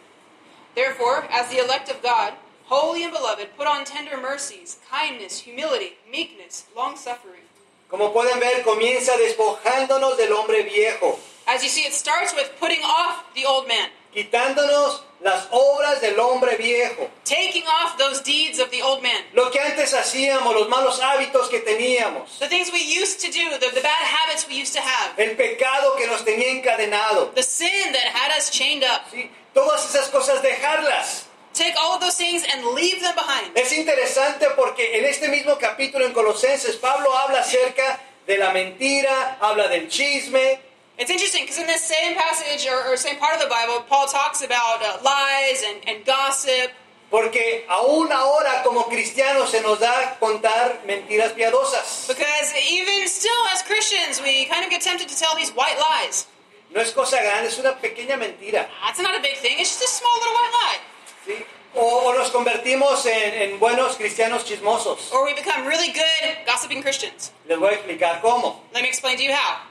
[0.74, 2.34] Therefore, as the elect of God,
[2.66, 7.42] holy and beloved, put on tender mercies, kindness, humility, meekness, long suffering.
[7.88, 12.82] Como pueden ver, comienza despojándonos del hombre viejo, As you see, it starts with putting
[12.82, 18.70] off the old man, quitándonos las obras del hombre viejo, taking off those deeds of
[18.70, 19.24] the old man.
[19.32, 23.50] lo que antes hacíamos, los malos hábitos que teníamos, The things we used to do,
[23.58, 27.42] the, the bad habits we used to have, el pecado que nos tenía encadenado, the
[27.42, 29.02] sin that had us chained up.
[29.12, 29.28] ¿sí?
[29.52, 31.24] todas esas cosas dejarlas.
[31.52, 33.56] Take all of those things and leave them behind.
[33.56, 39.38] Es interesante porque en este mismo capítulo en Colosenses, Pablo habla acerca de la mentira,
[39.40, 40.60] habla del chisme,
[40.98, 44.06] It's interesting because in this same passage or, or same part of the Bible, Paul
[44.08, 46.72] talks about uh, lies and, and gossip.
[47.10, 52.06] porque aún ahora como cristianos se nos da contar mentiras piadosas.
[52.06, 56.26] Because even still, as Christians, we kind of get tempted to tell these white lies.
[56.70, 58.68] No es cosa grande, es una pequeña mentira.
[58.84, 60.78] That's not a big thing, it's just a small little white lie.
[61.26, 61.46] ¿sí?
[61.74, 65.10] O, o nos convertimos en, en buenos cristianos chismosos.
[65.12, 67.32] Or we become really good gossiping Christians.
[67.46, 68.64] Les voy a explicar cómo.
[68.74, 69.62] Let me explain to you how.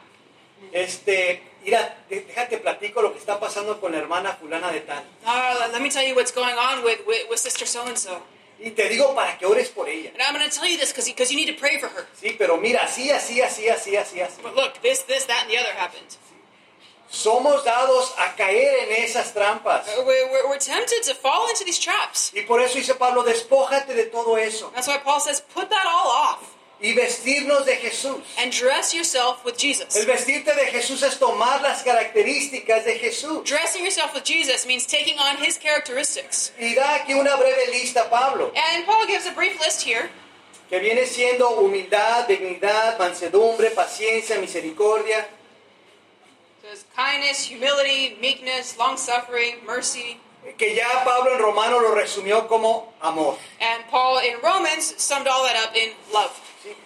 [0.71, 5.03] Este, mira, déjate platico lo que está pasando con la hermana fulana de tal.
[5.25, 8.21] Uh, let- me tell you what's going on with, with, with Sister So and so.
[8.59, 10.09] Y te digo para que ores por ella.
[10.13, 12.07] And I'm going to tell you this because you need to pray for her.
[12.19, 14.41] Sí, pero mira, así, así, así, así, así, así.
[14.41, 16.17] But look, this, this, that, and the other happened.
[17.09, 19.87] Somos dados a caer en esas trampas.
[19.87, 22.33] Uh, We're, we're, we're tempted to fall into these traps.
[22.35, 24.71] Y por eso dice Pablo, despójate de todo eso.
[24.73, 28.21] That's why Paul says, put that all off Y vestirnos de Jesús.
[28.37, 29.95] and dress yourself with Jesus.
[29.95, 33.43] El vestirte de Jesús es tomar las características de Jesús.
[33.45, 36.51] Dressing yourself with Jesus means taking on his characteristics.
[36.59, 40.09] Y da aquí una breve lista, Pablo, And Paul gives a brief list here
[40.69, 45.25] que viene siendo humildad, dignidad, mansedumbre, paciencia, misericordia.
[46.61, 50.19] Says kindness, humility, meekness, long suffering, mercy.
[50.57, 53.37] que ya Pablo en Romano lo resumió como amor.
[53.59, 56.31] And Paul in Romans summed all that up in love.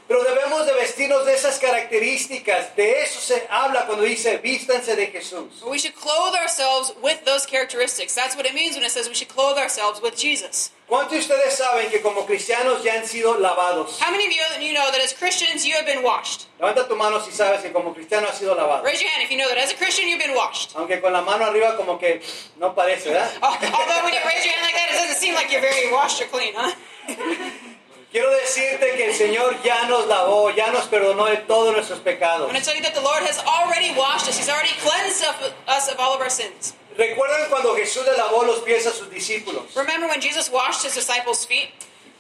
[0.08, 2.76] Pero debemos de vestirnos de esas características.
[2.76, 5.62] De eso se habla cuando dice vístanse de Jesús.
[5.62, 8.14] But we should clothe ourselves with those characteristics.
[8.14, 10.72] That's what it means when it says we should clothe ourselves with Jesus.
[10.90, 13.98] ¿Cuántos de ustedes saben que como cristianos ya han sido lavados?
[14.02, 16.48] How many of you, you know that as Christians you have been washed?
[16.60, 18.84] Levanta tu mano si sabes que como cristiano has sido lavado.
[18.84, 20.76] Raise your hand if you know that as a Christian you've been washed.
[20.76, 22.22] Aunque con la mano arriba como que
[22.58, 23.32] no parece, ¿verdad?
[23.42, 25.90] Oh, although when you raise your hand like that, it doesn't seem like you're very
[25.94, 26.76] washed or clean, huh?
[28.12, 32.48] Quiero decirte que el Señor ya nos lavó, ya nos perdonó de todos nuestros pecados.
[32.48, 34.38] I'm going to tell you that the Lord has already washed us.
[34.38, 35.24] He's already cleansed
[35.68, 36.74] us of all of our sins.
[36.98, 39.74] ¿Recuerdan cuando Jesús le lavó los pies a sus discípulos?
[39.78, 41.70] Remember when Jesus washed his disciples' feet?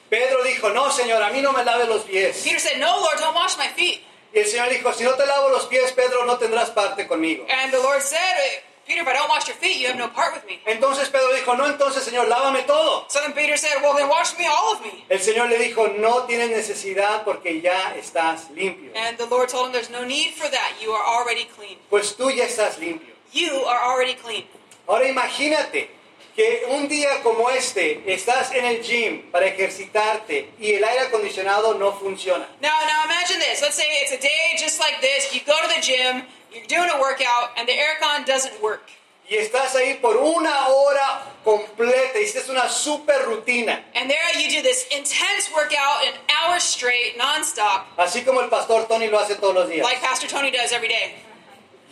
[0.10, 2.42] Pedro dijo, no, Señor, a mí no me lave los pies.
[2.44, 4.02] Peter said, No, Lord, don't wash my feet.
[4.34, 7.46] Y el Señor dijo, si no te lavo los pies, Pedro, no tendrás parte conmigo.
[7.50, 10.34] And the Lord said, Peter, if I don't wash your feet, you have no part
[10.34, 10.60] with me.
[10.66, 13.06] Entonces Pedro dijo, no, entonces Señor, lávame todo.
[13.08, 15.06] So then Peter said, Well, then wash me, all of me.
[15.10, 18.92] El Señor le dijo, no tienes necesidad porque ya estás limpio.
[18.96, 20.74] And the Lord told him, There's no need for that.
[20.82, 21.78] You are already clean.
[21.90, 23.14] Pues tú ya estás limpio.
[23.32, 24.44] You are already clean.
[24.88, 25.90] Ahora imagínate
[26.36, 31.76] que un día como este estás en el gym para ejercitarte y el aire acondicionado
[31.76, 32.46] no funciona.
[32.62, 33.62] Now, now imagine this.
[33.62, 35.34] Let's say it's a day just like this.
[35.34, 36.24] You go to the gym,
[36.54, 38.90] you're doing a workout, and the aircon doesn't work.
[39.30, 43.82] Y estás ahí por una hora completa y es una super rutina.
[43.96, 48.88] And there you do this intense workout an hour straight, nonstop, Así como el pastor
[48.90, 49.84] Tony lo hace todos los días.
[49.84, 51.14] like Pastor Tony does every day.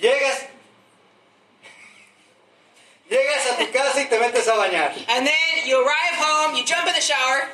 [0.02, 0.48] Llegas,
[3.10, 4.92] llegas a tu casa y te metes a bañar.
[5.08, 7.48] And then you arrive home, you jump in the shower,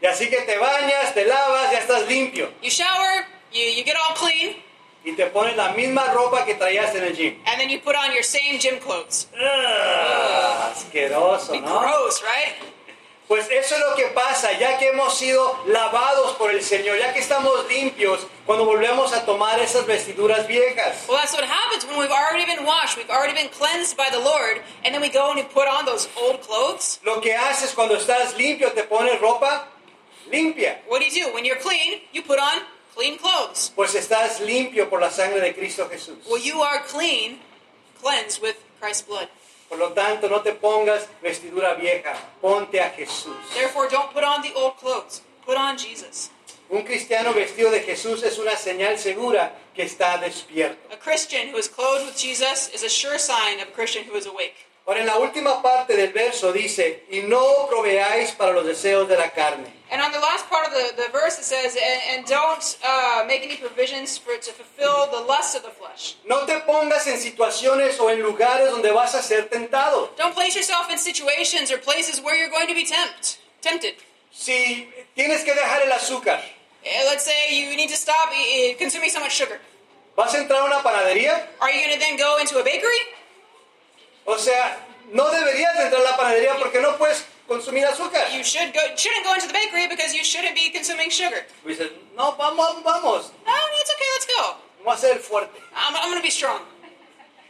[0.00, 2.50] Y así que te bañas, te lavas, ya estás limpio.
[2.62, 4.56] you shower, you, you get all clean,
[5.04, 7.40] Y te pones la misma ropa que traías en el gym.
[7.46, 9.26] and then you put on your same gym clothes.
[9.36, 11.80] Ah, asqueroso, ¿no?
[11.80, 12.54] Gross, right?
[13.28, 17.14] Pues eso es lo que pasa, ya que hemos sido lavados por el Señor, ya
[17.14, 21.06] que estamos limpios, cuando volvemos a tomar esas vestiduras viejas.
[21.08, 24.18] Well, that's what happens when we've already been washed, we've already been cleansed by the
[24.18, 27.00] Lord, and then we go and we put on those old clothes.
[27.04, 29.66] Lo que haces cuando estás limpio, te pones ropa
[30.30, 30.78] limpia.
[30.88, 31.32] What do you do?
[31.34, 32.60] When you're clean, you put on
[32.94, 33.72] clean clothes.
[33.74, 36.18] Pues estás limpio por la sangre de Cristo Jesús.
[36.28, 37.38] Well, you are clean,
[38.00, 39.28] cleansed with Christ's blood.
[39.68, 43.36] Por lo tanto, no te pongas vestidura vieja, ponte a Jesús.
[43.54, 45.22] Therefore, don't put on the old clothes.
[45.46, 46.30] Put on Jesus.
[46.68, 50.92] Un cristiano vestido de Jesús es una señal segura que está despierto.
[50.92, 54.16] A Christian who is clothed with Jesus is a sure sign of a Christian who
[54.16, 54.54] is awake.
[54.84, 59.16] Ahora, en la última parte del verso dice, y no proveáis para los deseos de
[59.16, 59.72] la carne.
[59.92, 63.24] And on the last part of the, the verse, it says, and, and don't uh,
[63.26, 66.16] make any provisions for to fulfill the lust of the flesh.
[66.24, 70.10] No te pongas en situaciones o en lugares donde vas a ser tentado.
[70.16, 73.94] Don't place yourself in situations or places where you're going to be tempt, tempted.
[74.32, 76.40] Si tienes que dejar el azúcar,
[76.84, 78.30] Eh, Let's say you need to stop
[78.78, 79.60] consuming so much sugar.
[80.16, 81.46] ¿vas a entrar a una panadería?
[81.60, 82.98] Are you going to then go into a bakery?
[84.24, 84.78] O sea,
[85.10, 88.30] no deberías de entrar a la panadería porque no puedes consumir azúcar.
[88.32, 91.44] You should go, shouldn't go into the bakery because you shouldn't be consuming sugar.
[91.64, 94.08] Y dices, no, vamos, vamos, No, no, it's okay.
[94.14, 94.56] Let's go.
[94.84, 95.58] vamos a ser fuerte.
[95.74, 96.60] I'm, I'm going to be strong.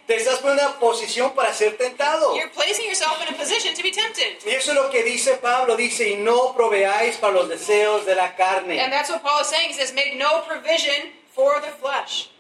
[0.07, 2.35] Te estás poniendo en una posición para ser tentado.
[2.35, 4.45] You're placing yourself in a position to be tempted.
[4.45, 8.17] Y eso es lo que dice Pablo, dice, y no proveáis para los deseos de
[8.17, 8.81] la carne.
[8.81, 9.69] And that's what Paul is saying.
[9.69, 12.31] He says, make no provision for the flesh.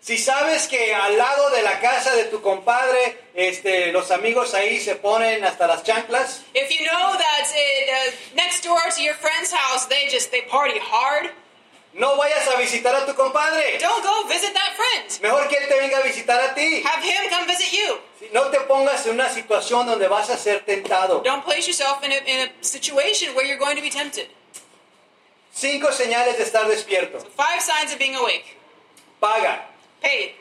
[0.00, 4.78] Si sabes que al lado de la casa de tu compadre, este, los amigos ahí
[4.80, 9.50] se ponen hasta las chanclas, If you know that uh, next door to your friend's
[9.52, 11.30] house, they just they party hard,
[11.98, 13.78] no vayas a visitar a tu compadre.
[13.80, 15.22] don't go visit that friend.
[15.22, 16.82] Mejor que él te venga a visitar a ti.
[16.84, 17.98] Have him come visit you.
[18.32, 21.22] No te pongas en una situación donde vas a ser tentado.
[21.24, 24.28] Don't place yourself in a, in a situation where you're going to be tempted.
[25.52, 27.18] Cinco señales de estar despierto.
[27.34, 28.58] Five signs of being awake.
[29.18, 29.64] Paga.
[30.02, 30.34] Pay.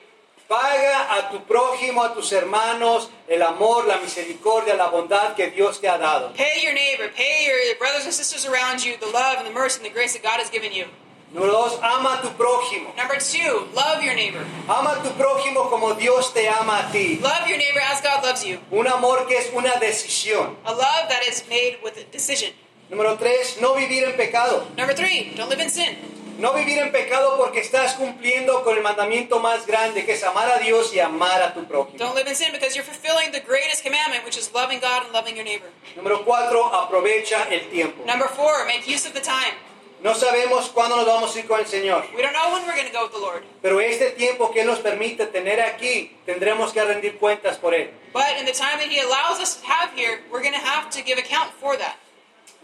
[0.47, 5.81] Paga a tu prójimo, a tus hermanos, el amor, la misericordia, la bondad que Dios
[5.81, 6.33] te ha dado.
[6.33, 7.09] Pay your neighbor.
[7.15, 10.13] Pay your brothers and sisters around you the love and the mercy and the grace
[10.13, 10.85] that God has given you.
[11.33, 12.95] Número dos, ama a tu prójimo.
[12.95, 14.45] Number two, love your neighbor.
[14.69, 17.19] Ama a tu prójimo como Dios te ama a ti.
[17.19, 18.59] Love your neighbor as God loves you.
[18.71, 20.55] Un amor que es una decisión.
[20.63, 22.53] A love that is made with a decision.
[22.89, 24.67] Número tres, no vivir en pecado.
[24.77, 25.97] Number three, don't live in sin.
[26.38, 30.51] No vivir en pecado porque estás cumpliendo con el mandamiento más grande, que es amar
[30.51, 31.97] a Dios y amar a tu prójimo.
[31.97, 35.13] Don't live in sin because you're fulfilling the greatest commandment, which is loving God and
[35.13, 35.69] loving your neighbor.
[35.95, 38.03] Número cuatro, aprovecha el tiempo.
[38.05, 39.55] Number four, make use of the time.
[40.03, 42.75] No sabemos cuándo nos vamos a ir con el Señor, We don't know when we're
[42.75, 43.43] going to go with the Lord.
[43.61, 47.91] pero este tiempo que Él nos permite tener aquí, tendremos que rendir cuentas por Él.
[48.13, 50.89] But in the time that He allows us to have here, we're going to have
[50.91, 51.95] to give account for that.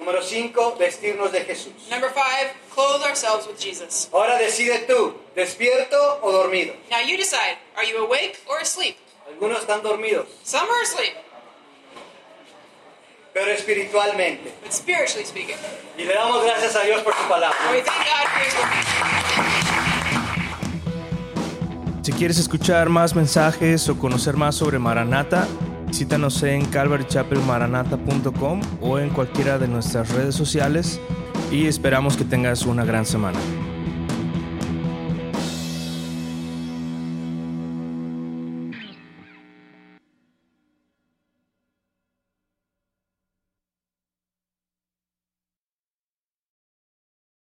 [0.02, 1.74] Número 5, vestirnos de Jesús.
[1.92, 4.10] Number five, clothe ourselves with Jesus.
[4.12, 6.74] Ahora decide tú, despierto o dormido.
[6.90, 8.98] Now you decide, are you awake or asleep?
[9.32, 11.14] Algunos están dormidos, Some are asleep,
[13.32, 14.52] pero espiritualmente.
[14.64, 15.56] but spiritually speaking.
[16.00, 17.56] Y le damos gracias a Dios por su palabra.
[17.68, 18.68] And we thank God for His word.
[22.04, 25.48] Si quieres escuchar más mensajes o conocer más sobre Maranata,
[25.92, 31.02] visítanos en calvarychapelmaranata.com o en cualquiera de nuestras redes sociales
[31.52, 33.38] y esperamos que tengas una gran semana.